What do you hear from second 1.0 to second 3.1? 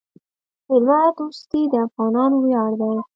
دوستي د افغانانو ویاړ دی.